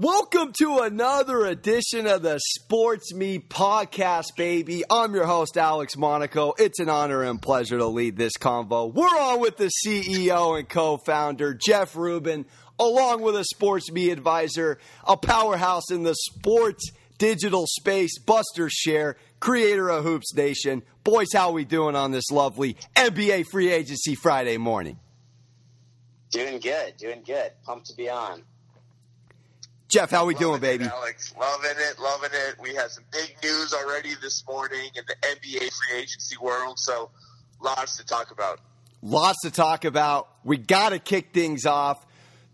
[0.00, 4.84] Welcome to another edition of the Sports Me podcast, baby.
[4.88, 6.54] I'm your host, Alex Monaco.
[6.56, 8.94] It's an honor and pleasure to lead this convo.
[8.94, 12.46] We're on with the CEO and co founder, Jeff Rubin,
[12.78, 19.16] along with a Sports Me advisor, a powerhouse in the sports digital space, Buster Scher,
[19.40, 20.84] creator of Hoops Nation.
[21.02, 25.00] Boys, how are we doing on this lovely NBA free agency Friday morning?
[26.30, 27.50] Doing good, doing good.
[27.64, 28.44] Pumped to be on.
[29.88, 30.84] Jeff, how we loving doing, baby?
[30.84, 32.56] It, Alex, loving it, loving it.
[32.60, 37.10] We had some big news already this morning in the NBA free agency world, so
[37.60, 38.60] lots to talk about.
[39.02, 40.28] Lots to talk about.
[40.44, 42.04] We got to kick things off.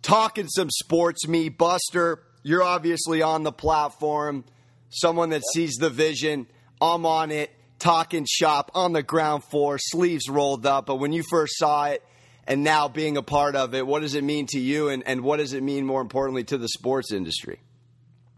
[0.02, 2.22] Talking some sports, me, Buster.
[2.44, 4.44] You're obviously on the platform,
[4.90, 6.46] someone that sees the vision.
[6.80, 10.86] I'm on it, talking shop on the ground floor, sleeves rolled up.
[10.86, 12.04] But when you first saw it,
[12.46, 15.22] and now being a part of it, what does it mean to you, and, and
[15.22, 17.60] what does it mean more importantly to the sports industry?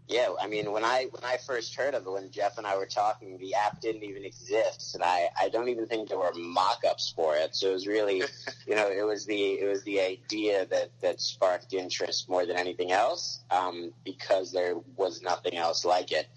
[0.07, 2.77] Yeah, I mean, when I when I first heard of it, when Jeff and I
[2.77, 6.31] were talking, the app didn't even exist, and I, I don't even think there were
[6.33, 7.53] mock-ups for it.
[7.53, 8.23] So it was really,
[8.67, 12.55] you know, it was the it was the idea that that sparked interest more than
[12.55, 16.29] anything else, um, because there was nothing else like it,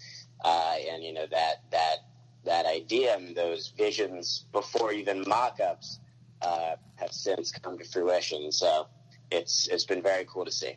[0.43, 1.95] uh, and you know that that
[2.43, 5.99] that idea and those visions before even mock-ups
[6.41, 8.51] uh, have since come to fruition.
[8.51, 8.87] So
[9.31, 10.75] it's it's been very cool to see.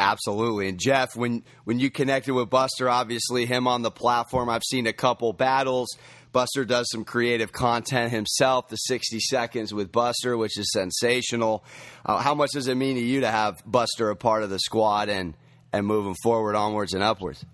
[0.00, 0.68] Absolutely.
[0.68, 4.86] And Jeff, when when you connected with Buster, obviously him on the platform, I've seen
[4.86, 5.88] a couple battles.
[6.30, 11.64] Buster does some creative content himself, the 60 seconds with Buster, which is sensational.
[12.04, 14.58] Uh, how much does it mean to you to have Buster a part of the
[14.58, 15.34] squad and
[15.72, 17.44] and moving forward, onwards and upwards?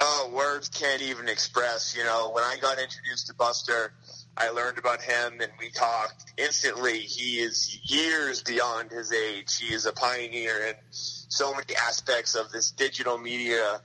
[0.00, 1.94] Oh, words can't even express.
[1.96, 3.92] You know, when I got introduced to Buster,
[4.36, 7.00] I learned about him and we talked instantly.
[7.00, 9.58] He is years beyond his age.
[9.58, 13.80] He is a pioneer in so many aspects of this digital media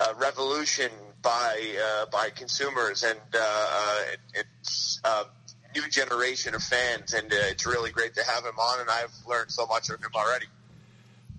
[0.00, 4.02] uh, revolution by uh, by consumers and uh, uh
[4.34, 5.24] it's a
[5.74, 7.12] new generation of fans.
[7.12, 8.80] And uh, it's really great to have him on.
[8.80, 10.46] And I've learned so much of him already.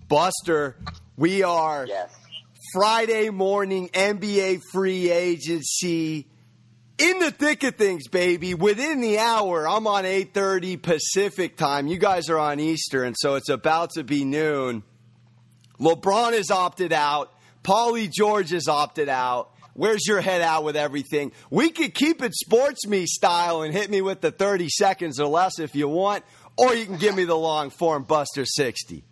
[0.08, 0.76] Buster,
[1.16, 2.10] we are Yes.
[2.72, 6.26] Friday morning NBA free agency
[7.00, 8.54] in the thick of things, baby.
[8.54, 11.86] Within the hour, I'm on 8:30 Pacific time.
[11.86, 14.82] You guys are on Eastern, so it's about to be noon.
[15.80, 17.32] LeBron is opted out.
[17.64, 19.50] Paulie George is opted out.
[19.72, 21.32] Where's your head out with everything?
[21.48, 25.26] We could keep it sports me style and hit me with the 30 seconds or
[25.26, 26.24] less if you want,
[26.58, 29.04] or you can give me the long form Buster 60.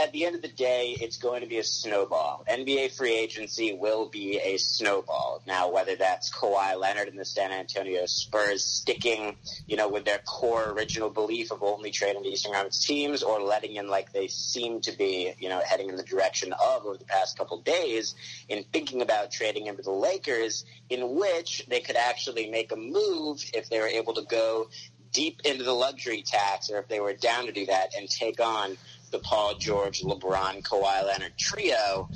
[0.00, 2.44] At the end of the day, it's going to be a snowball.
[2.50, 5.42] NBA free agency will be a snowball.
[5.46, 9.36] Now, whether that's Kawhi Leonard and the San Antonio Spurs sticking,
[9.68, 13.40] you know, with their core original belief of only trading to Eastern Conference teams, or
[13.40, 16.96] letting in like they seem to be, you know, heading in the direction of over
[16.96, 18.16] the past couple days,
[18.48, 23.40] in thinking about trading into the Lakers, in which they could actually make a move
[23.54, 24.68] if they were able to go
[25.12, 28.38] deep into the luxury tax, or if they were down to do that and take
[28.38, 28.76] on
[29.10, 32.08] the Paul George, LeBron, Kawhi Leonard trio.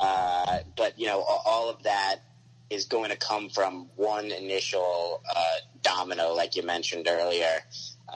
[0.00, 2.16] Uh, but you know, all of that
[2.70, 5.42] is going to come from one initial uh,
[5.82, 7.60] domino, like you mentioned earlier.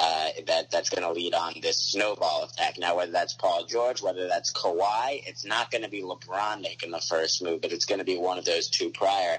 [0.00, 2.78] Uh, that that's going to lead on this snowball effect.
[2.78, 6.90] Now, whether that's Paul George, whether that's Kawhi, it's not going to be LeBron making
[6.90, 9.38] the first move, but it's going to be one of those two prior,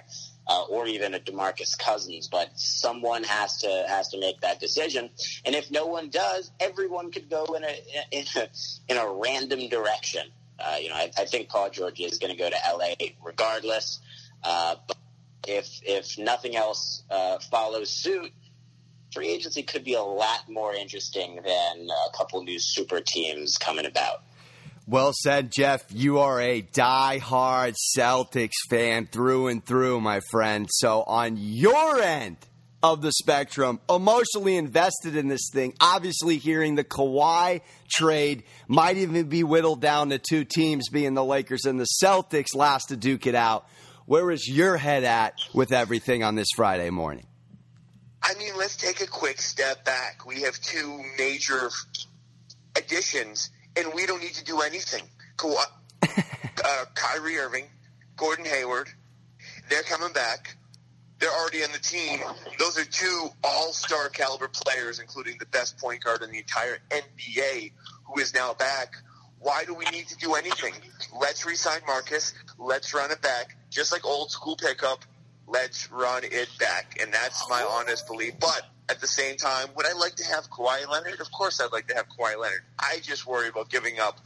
[0.50, 2.28] uh, or even a Demarcus Cousins.
[2.28, 5.10] But someone has to has to make that decision,
[5.46, 7.76] and if no one does, everyone could go in a
[8.12, 8.50] in a,
[8.90, 10.28] in a random direction.
[10.60, 14.00] Uh, you know, I, I think Paul George is going to go to LA regardless.
[14.44, 14.98] Uh, but
[15.48, 18.32] if if nothing else uh, follows suit,
[19.14, 23.86] free agency could be a lot more interesting than a couple new super teams coming
[23.86, 24.24] about.
[24.90, 25.86] Well said, Jeff.
[25.92, 30.68] You are a die-hard Celtics fan through and through, my friend.
[30.68, 32.38] So, on your end
[32.82, 37.62] of the spectrum, emotionally invested in this thing, obviously hearing the Kawhi
[37.92, 42.56] trade might even be whittled down to two teams, being the Lakers and the Celtics,
[42.56, 43.68] last to duke it out.
[44.08, 47.28] Where is your head at with everything on this Friday morning?
[48.24, 50.26] I mean, let's take a quick step back.
[50.26, 51.70] We have two major
[52.76, 55.04] additions, and we don't need to do anything.
[55.38, 55.64] Kawhi,
[56.04, 57.66] uh, Kyrie Irving,
[58.16, 58.90] Gordon Hayward,
[59.70, 60.56] they're coming back.
[61.20, 62.20] They're already on the team.
[62.60, 67.74] Those are two all-star caliber players, including the best point guard in the entire NBA,
[68.06, 68.94] who is now back.
[69.40, 70.74] Why do we need to do anything?
[71.20, 72.34] Let's resign Marcus.
[72.58, 75.04] Let's run it back, just like old school pickup.
[75.48, 78.34] Let's run it back, and that's my honest belief.
[78.40, 81.20] But at the same time, would I like to have Kawhi Leonard?
[81.20, 82.62] Of course, I'd like to have Kawhi Leonard.
[82.80, 84.20] I just worry about giving up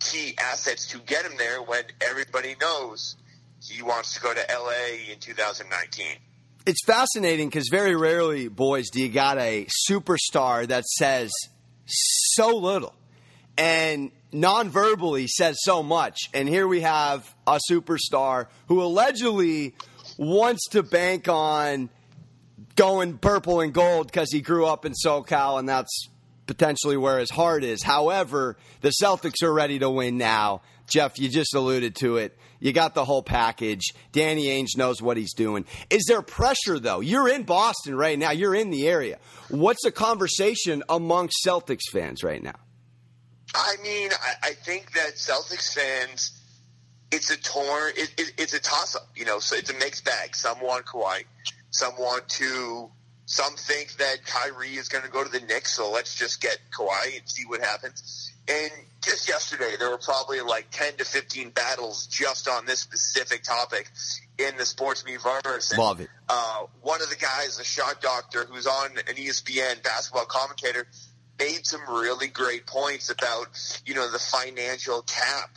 [0.00, 3.16] key assets to get him there when everybody knows
[3.62, 6.06] he wants to go to LA in 2019.
[6.66, 11.30] It's fascinating because very rarely, boys, do you got a superstar that says
[11.86, 12.94] so little
[13.56, 16.18] and non-verbally says so much.
[16.34, 19.74] And here we have a superstar who allegedly
[20.18, 21.90] wants to bank on
[22.78, 26.08] going purple and gold because he grew up in SoCal and that's
[26.46, 27.82] potentially where his heart is.
[27.82, 30.62] However, the Celtics are ready to win now.
[30.88, 32.38] Jeff, you just alluded to it.
[32.60, 33.92] You got the whole package.
[34.12, 35.66] Danny Ainge knows what he's doing.
[35.90, 37.00] Is there pressure, though?
[37.00, 39.18] You're in Boston right now, you're in the area.
[39.50, 42.56] What's the conversation amongst Celtics fans right now?
[43.54, 44.10] I mean,
[44.42, 46.40] I, think that Celtics fans,
[47.10, 50.04] it's a torn, it, it, it's a toss up, you know, so it's a mixed
[50.04, 50.36] bag.
[50.36, 51.24] Some want Kawhi,
[51.70, 52.90] some want to,
[53.26, 56.58] some think that Kyrie is going to go to the Knicks, so let's just get
[56.70, 58.32] Kawhi and see what happens.
[58.48, 58.72] And
[59.04, 63.90] just yesterday, there were probably like 10 to 15 battles just on this specific topic
[64.38, 65.04] in the sports
[65.42, 65.76] verse.
[65.76, 66.08] Love it.
[66.28, 70.86] Uh, one of the guys, a shot doctor who's on an ESPN basketball commentator,
[71.38, 73.48] made some really great points about,
[73.84, 75.50] you know, the financial cap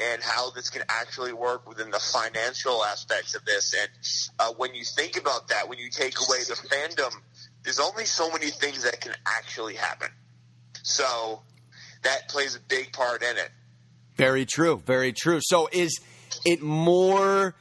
[0.00, 3.74] and how this can actually work within the financial aspects of this.
[3.74, 3.90] And
[4.38, 7.12] uh, when you think about that, when you take away the fandom,
[7.64, 10.08] there's only so many things that can actually happen.
[10.82, 11.42] So
[12.02, 13.50] that plays a big part in it.
[14.16, 14.82] Very true.
[14.84, 15.40] Very true.
[15.42, 15.98] So is
[16.44, 17.54] it more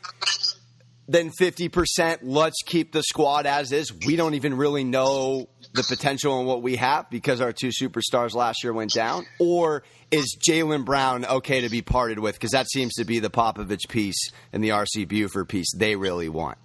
[1.07, 2.19] than 50%?
[2.24, 3.92] Let's keep the squad as is.
[3.94, 8.33] We don't even really know the potential and what we have because our two superstars
[8.33, 9.25] last year went down?
[9.39, 12.35] Or is Jaylen Brown okay to be parted with?
[12.35, 16.29] Because that seems to be the Popovich piece and the RC Buford piece they really
[16.29, 16.57] want.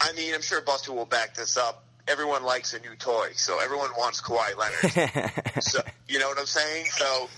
[0.00, 1.84] I mean, I'm sure Buster will back this up.
[2.08, 5.42] Everyone likes a new toy, so everyone wants Kawhi Leonard.
[5.62, 6.86] so you know what I'm saying?
[6.86, 7.28] So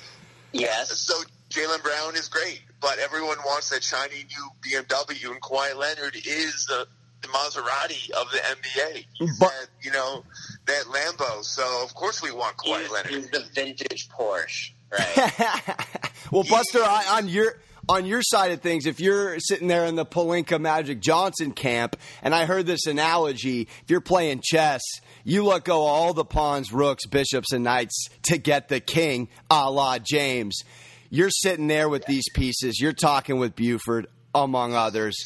[0.53, 0.99] yes.
[0.99, 1.15] So
[1.51, 6.67] Jaylen Brown is great, but everyone wants that shiny new BMW, and Kawhi Leonard is
[6.67, 6.87] the,
[7.23, 9.07] the Maserati of the NBA.
[9.15, 10.25] He's but, that, you know,
[10.69, 11.43] that Lambo.
[11.45, 13.13] So of course we want Kawhi he's, Leonard.
[13.13, 16.13] He's the vintage Porsche, right?
[16.31, 17.57] well, Buster, on your
[17.89, 21.97] on your side of things, if you're sitting there in the Pelinka Magic Johnson camp,
[22.23, 24.83] and I heard this analogy, if you're playing chess,
[25.25, 29.71] you let go all the pawns, rooks, bishops, and knights to get the king, a
[29.71, 30.63] la James.
[31.11, 32.79] You're sitting there with these pieces.
[32.79, 35.17] You're talking with Buford, among others.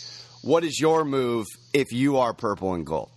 [0.42, 3.11] What is your move if you are purple and gold?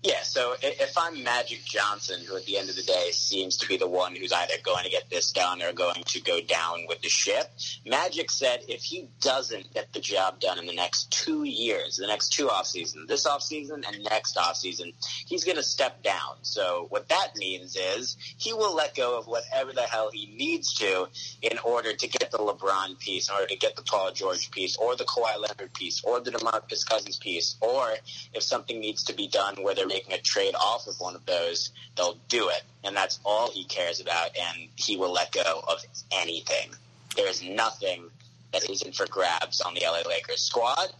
[0.00, 3.66] Yeah, so if I'm Magic Johnson, who at the end of the day seems to
[3.66, 6.86] be the one who's either going to get this done or going to go down
[6.86, 7.50] with the ship,
[7.84, 12.06] Magic said if he doesn't get the job done in the next two years, the
[12.06, 14.92] next two off seasons, this off season and next off season,
[15.26, 16.36] he's going to step down.
[16.42, 20.74] So what that means is he will let go of whatever the hell he needs
[20.74, 21.08] to
[21.42, 24.76] in order to get the LeBron piece, in order to get the Paul George piece,
[24.76, 27.94] or the Kawhi Leonard piece, or the DeMarcus Cousins piece, or
[28.32, 31.26] if something needs to be done where they're making a trade off of one of
[31.26, 32.62] those, they'll do it.
[32.84, 35.78] And that's all he cares about, and he will let go of
[36.12, 36.70] anything.
[37.16, 38.10] There is nothing
[38.52, 40.92] that isn't for grabs on the LA Lakers squad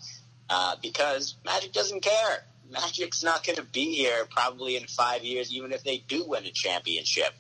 [0.50, 2.44] uh, because Magic doesn't care.
[2.70, 6.44] Magic's not going to be here probably in five years, even if they do win
[6.44, 7.32] a championship.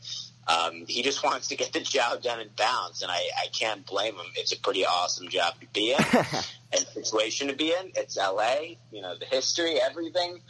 [0.46, 3.84] Um, he just wants to get the job done and bounce, and I, I can't
[3.84, 4.26] blame him.
[4.34, 5.98] It's a pretty awesome job to be in,
[6.72, 7.92] and situation to be in.
[7.94, 10.40] It's LA, you know, the history, everything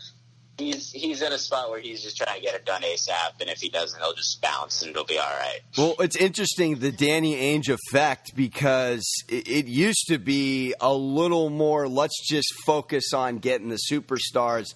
[0.58, 3.48] he's he's in a spot where he's just trying to get it done ASAP, and
[3.48, 5.60] if he doesn't, he'll just bounce and it'll be all right.
[5.76, 11.50] Well, it's interesting the Danny Ainge effect because it, it used to be a little
[11.50, 11.88] more.
[11.88, 14.74] Let's just focus on getting the superstars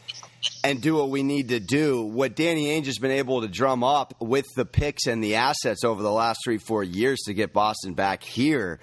[0.64, 2.02] and do what we need to do.
[2.02, 5.84] What Danny Ainge has been able to drum up with the picks and the assets
[5.84, 8.80] over the last three four years to get Boston back here,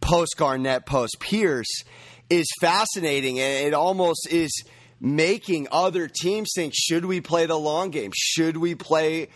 [0.00, 1.84] post Garnett, post Pierce,
[2.28, 4.50] is fascinating, and it almost is
[5.00, 8.12] making other teams think should we play the long game?
[8.14, 9.28] Should we play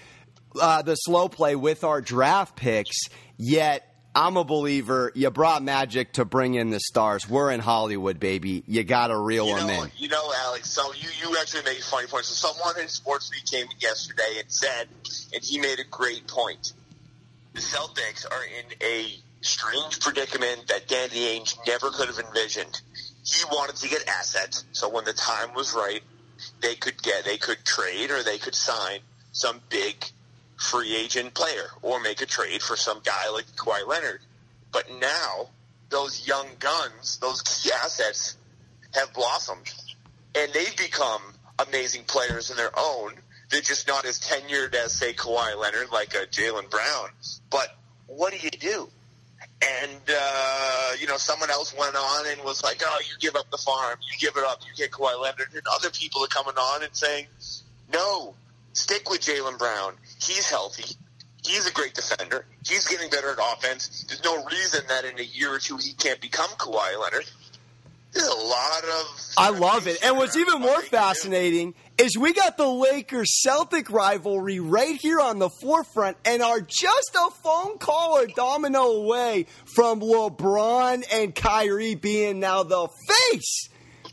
[0.60, 2.96] uh, the slow play with our draft picks?
[3.36, 5.10] Yet, I'm a believer.
[5.14, 7.28] You brought Magic to bring in the stars.
[7.28, 8.62] We're in Hollywood, baby.
[8.68, 9.90] You got to reel you them know, in.
[9.96, 10.70] You know, Alex.
[10.70, 12.24] So you you actually made a funny point.
[12.24, 14.88] So someone in Sports Week came yesterday and said,
[15.32, 16.74] and he made a great point.
[17.54, 22.80] The Celtics are in a strange predicament that Danny Ainge never could have envisioned
[23.24, 24.64] he wanted to get assets.
[24.72, 26.02] So when the time was right,
[26.60, 29.00] they could get, they could trade or they could sign
[29.32, 29.96] some big
[30.56, 34.20] free agent player or make a trade for some guy like Kawhi Leonard.
[34.72, 35.48] But now
[35.88, 38.36] those young guns, those key assets
[38.92, 39.72] have blossomed
[40.34, 41.22] and they've become
[41.66, 43.14] amazing players in their own.
[43.50, 47.08] They're just not as tenured as say Kawhi Leonard, like a Jaylen Brown.
[47.50, 47.68] But
[48.06, 48.88] what do you do?
[49.62, 53.50] And uh, you know someone else went on and was like, "Oh, you give up
[53.50, 56.54] the farm, you give it up, you get Kawhi Leonard," and other people are coming
[56.54, 57.26] on and saying,
[57.92, 58.34] "No,
[58.72, 59.94] stick with Jaylen Brown.
[60.20, 60.96] He's healthy.
[61.46, 62.46] He's a great defender.
[62.66, 64.04] He's getting better at offense.
[64.08, 67.26] There's no reason that in a year or two he can't become Kawhi Leonard."
[68.12, 69.20] There's a lot of.
[69.36, 69.98] I love it.
[70.04, 75.38] And what's even more fascinating is we got the Lakers Celtic rivalry right here on
[75.38, 81.94] the forefront and are just a phone call or domino away from LeBron and Kyrie
[81.94, 83.68] being now the face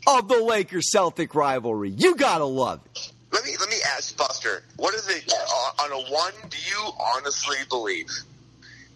[0.06, 1.90] of the Lakers Celtic rivalry.
[1.90, 3.12] You gotta love it.
[3.32, 4.62] Let me let me ask Buster.
[4.76, 6.32] What is it uh, on a one?
[6.50, 8.10] Do you honestly believe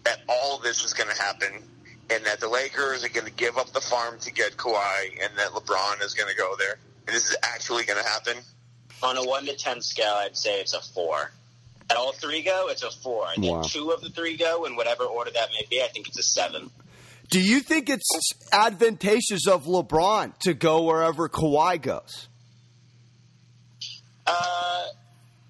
[0.07, 1.51] that all this is going to happen
[2.09, 5.37] and that the Lakers are going to give up the farm to get Kawhi, and
[5.37, 6.77] that LeBron is going to go there.
[7.05, 8.37] And this is actually going to happen.
[9.03, 11.31] On a one to ten scale, I'd say it's a four.
[11.89, 13.27] At all three go, it's a four.
[13.35, 13.61] And Wow.
[13.61, 16.17] then two of the three go, in whatever order that may be, I think it's
[16.19, 16.71] a seven.
[17.29, 18.09] Do you think it's
[18.51, 22.27] advantageous of LeBron to go wherever Kawhi goes?
[24.25, 24.85] Uh,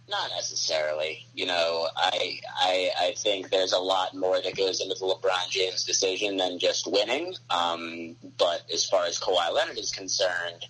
[0.10, 1.26] not necessarily.
[1.34, 5.50] You know, I, I I think there's a lot more that goes into the LeBron
[5.50, 7.34] James decision than just winning.
[7.50, 10.66] Um, but as far as Kawhi Leonard is concerned,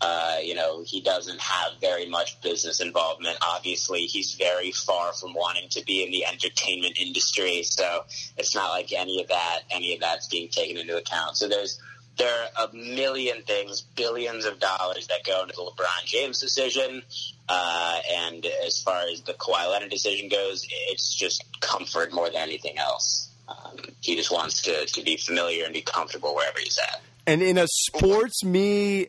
[0.00, 3.38] uh, you know, he doesn't have very much business involvement.
[3.40, 8.04] Obviously, he's very far from wanting to be in the entertainment industry, so
[8.36, 11.36] it's not like any of that any of that's being taken into account.
[11.36, 11.80] So there's
[12.16, 17.02] there are a million things, billions of dollars that go into the LeBron James decision.
[17.48, 22.36] Uh, and as far as the Kawhi Leonard decision goes, it's just comfort more than
[22.36, 23.30] anything else.
[23.48, 27.02] Um, he just wants to, to be familiar and be comfortable wherever he's at.
[27.26, 29.08] And in a sports me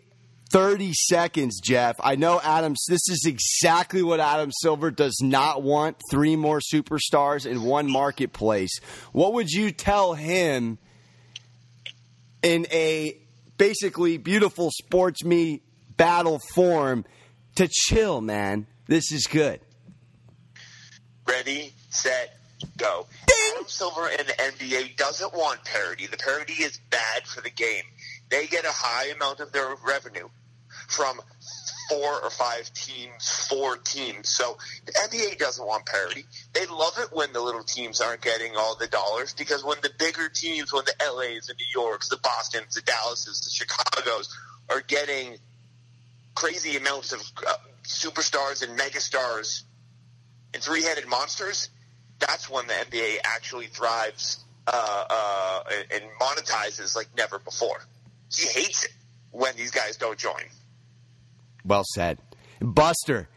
[0.51, 5.97] 30 seconds, Jeff, I know Adams, this is exactly what Adam Silver does not want
[6.11, 8.79] three more superstars in one marketplace.
[9.11, 10.77] What would you tell him
[12.43, 13.17] in a
[13.57, 15.61] basically beautiful sports me
[15.97, 17.05] battle form
[17.55, 18.67] to chill, man?
[18.87, 19.59] This is good.
[21.27, 22.37] Ready, set,
[22.77, 23.07] go.
[23.55, 26.05] Adam Silver in the NBA doesn't want parody.
[26.05, 27.83] The parody is bad for the game.
[28.29, 30.29] They get a high amount of their revenue
[30.87, 31.19] from
[31.89, 34.29] four or five teams, four teams.
[34.29, 36.25] So the NBA doesn't want parity.
[36.53, 39.91] They love it when the little teams aren't getting all the dollars because when the
[39.99, 44.29] bigger teams, when the LAs, the New Yorks, the Bostons, the Dallases, the Chicagos
[44.69, 45.37] are getting
[46.33, 47.53] crazy amounts of uh,
[47.83, 49.63] superstars and megastars
[50.53, 51.69] and three-headed monsters,
[52.19, 55.63] that's when the NBA actually thrives uh, uh,
[55.93, 57.79] and monetizes like never before.
[58.33, 58.91] He hates it
[59.31, 60.43] when these guys don't join.
[61.63, 62.19] Well said.
[62.61, 63.27] Buster,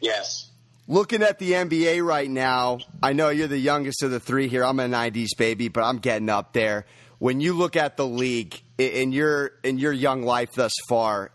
[0.00, 0.50] Yes.
[0.86, 4.64] looking at the NBA right now, I know you're the youngest of the three here.
[4.64, 6.86] I'm a '90s baby, but I'm getting up there.
[7.18, 11.30] When you look at the league in your in your young life thus far,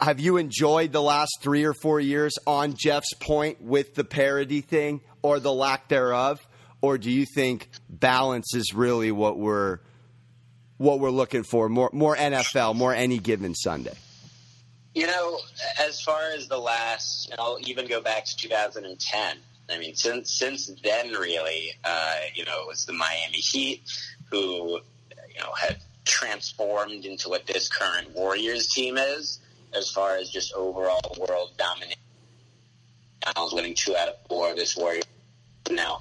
[0.00, 2.32] have you enjoyed the last three or four years?
[2.46, 6.38] On Jeff's point with the parody thing or the lack thereof,
[6.80, 9.80] or do you think balance is really what we're
[10.80, 11.68] what we're looking for?
[11.68, 13.92] More more NFL, more any given Sunday.
[14.94, 15.38] You know,
[15.78, 19.36] as far as the last, and I'll even go back to 2010.
[19.68, 23.82] I mean, since since then, really, uh, you know, it was the Miami Heat
[24.30, 24.80] who,
[25.28, 29.38] you know, had transformed into what this current Warriors team is,
[29.74, 32.00] as far as just overall world domination.
[33.22, 35.04] Finals winning two out of four this Warriors
[35.70, 36.00] now,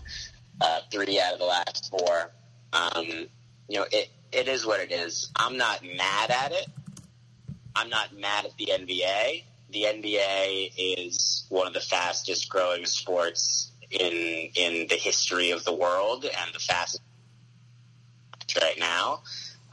[0.61, 2.31] uh, three out of the last four.
[2.71, 3.27] Um,
[3.67, 5.29] you know, it it is what it is.
[5.35, 6.67] I'm not mad at it.
[7.75, 9.43] I'm not mad at the NBA.
[9.71, 15.73] The NBA is one of the fastest growing sports in in the history of the
[15.73, 17.01] world and the fastest
[18.61, 19.21] right now.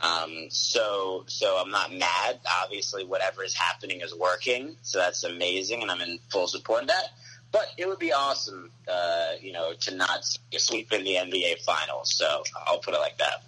[0.01, 2.41] Um, so so I'm not mad.
[2.63, 6.89] Obviously, whatever is happening is working, so that's amazing, and I'm in full support of
[6.89, 7.09] that.
[7.53, 10.25] But it would be awesome, uh, you know, to not
[10.57, 12.13] sweep in the NBA Finals.
[12.15, 13.43] So I'll put it like that.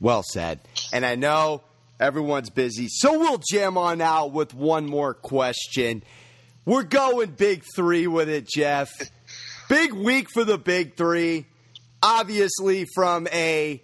[0.00, 0.60] Well said.
[0.92, 1.62] And I know
[1.98, 6.02] everyone's busy, so we'll jam on out with one more question.
[6.64, 8.90] We're going big three with it, Jeff.
[9.68, 11.46] Big week for the big three.
[12.02, 13.82] Obviously, from a,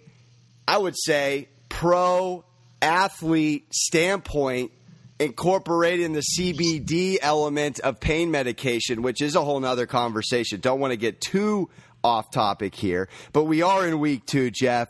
[0.67, 2.43] I would say, pro
[2.81, 4.71] athlete standpoint,
[5.19, 10.59] incorporating the CBD element of pain medication, which is a whole nother conversation.
[10.59, 11.69] Don't want to get too
[12.03, 14.89] off topic here, but we are in week two, Jeff.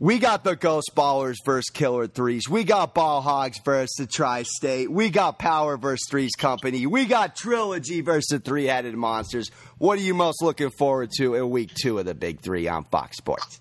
[0.00, 2.48] We got the Ghost Ballers versus Killer Threes.
[2.48, 4.88] We got Ball Hogs versus the Tri State.
[4.88, 6.86] We got Power versus Threes Company.
[6.86, 9.50] We got Trilogy versus the Three Headed Monsters.
[9.78, 12.84] What are you most looking forward to in week two of the Big Three on
[12.84, 13.60] Fox Sports?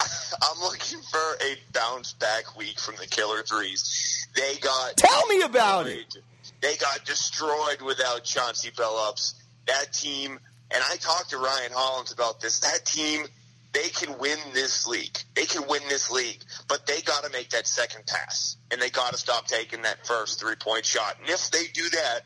[0.00, 4.28] I'm looking for a bounce back week from the Killer Threes.
[4.36, 6.14] They got Tell me about it.
[6.60, 9.32] They got destroyed without Chauncey Billups.
[9.66, 10.38] That team,
[10.70, 12.60] and I talked to Ryan Hollins about this.
[12.60, 13.24] That team,
[13.74, 15.18] they can win this league.
[15.34, 18.88] They can win this league, but they got to make that second pass, and they
[18.88, 21.16] got to stop taking that first three point shot.
[21.20, 22.20] And if they do that,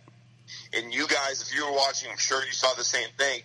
[0.74, 3.40] and you guys, if you were watching, I'm sure you saw the same thing.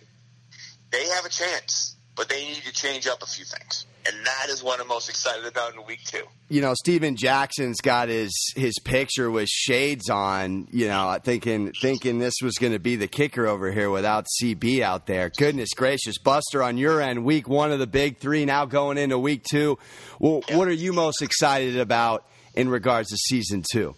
[0.90, 4.46] They have a chance, but they need to change up a few things and that
[4.50, 6.24] is what I'm most excited about in week two.
[6.48, 10.68] You know, Stephen Jackson's got his his picture with shades on.
[10.70, 14.80] You know, thinking thinking this was going to be the kicker over here without CB
[14.80, 15.30] out there.
[15.36, 19.18] Goodness gracious, Buster, on your end, week one of the big three, now going into
[19.18, 19.78] week two.
[20.18, 20.56] Well, yeah.
[20.56, 23.94] What are you most excited about in regards to season two?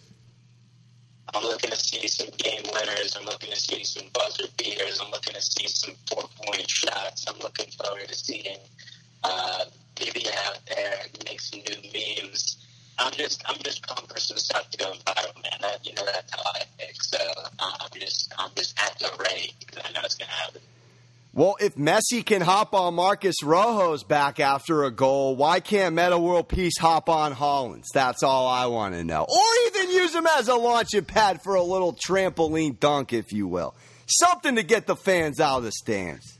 [1.33, 3.15] I'm looking to see some game winners.
[3.19, 4.99] I'm looking to see some buzzer beaters.
[5.03, 7.25] I'm looking to see some four point shots.
[7.27, 8.57] I'm looking forward to seeing.
[9.23, 9.65] Uh,
[9.99, 12.57] maybe out there make some new memes.
[12.99, 15.59] I'm just I'm just pumped for some stuff to go viral, man.
[15.61, 17.01] That, you know that's how I think.
[17.01, 17.17] So
[17.59, 20.61] uh, I'm just I'm just at the ready because I know it's gonna happen.
[21.37, 26.17] Well, if Messi can hop on Marcos Rojo's back after a goal, why can't Metta
[26.17, 27.89] World Peace hop on Hollins?
[27.93, 29.21] That's all I want to know.
[29.21, 33.47] Or even use him as a launching pad for a little trampoline dunk, if you
[33.47, 33.75] will.
[34.07, 36.39] Something to get the fans out of the stands.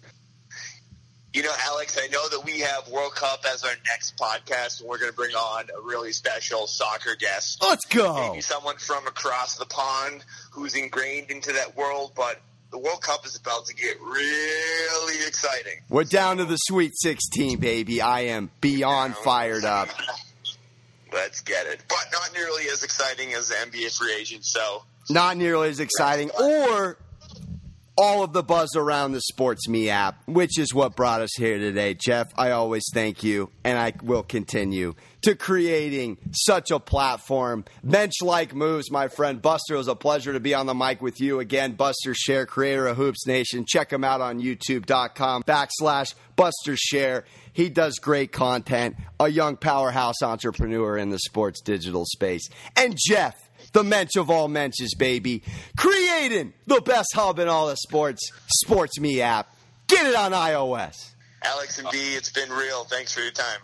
[1.32, 4.90] You know, Alex, I know that we have World Cup as our next podcast, and
[4.90, 7.62] we're going to bring on a really special soccer guest.
[7.62, 8.32] Let's go.
[8.32, 13.26] Maybe someone from across the pond who's ingrained into that world, but the World Cup
[13.26, 15.82] is about to get really exciting.
[15.90, 18.02] We're down to the Sweet 16, baby.
[18.02, 19.90] I am beyond fired up.
[21.14, 21.82] Let's get it.
[21.88, 24.84] But not nearly as exciting as the NBA free agent, so.
[25.10, 26.30] Not nearly as exciting.
[26.32, 26.98] Or
[27.98, 31.58] all of the buzz around the Sports Me app, which is what brought us here
[31.58, 31.94] today.
[31.94, 37.66] Jeff, I always thank you, and I will continue to creating such a platform.
[37.84, 39.76] Bench like moves, my friend Buster.
[39.76, 41.74] It was a pleasure to be on the mic with you again.
[41.74, 43.66] Buster Scher, creator of Hoops Nation.
[43.68, 47.24] Check him out on youtube.com backslash Buster Scher.
[47.54, 52.48] He does great content, a young powerhouse entrepreneur in the sports digital space.
[52.76, 53.36] And Jeff,
[53.74, 55.44] the mensch of all menches, baby.
[55.76, 58.32] Creating the best hub in all the sports,
[58.64, 59.54] Sports Me app.
[59.88, 61.12] Get it on iOS.
[61.44, 62.84] Alex and B, it's been real.
[62.84, 63.60] Thanks for your time.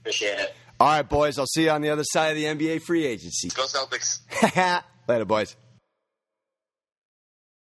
[0.00, 0.54] Appreciate it.
[0.80, 1.38] All right, boys.
[1.38, 3.48] I'll see you on the other side of the NBA free agency.
[3.50, 4.20] Go Celtics.
[5.08, 5.54] Later, boys.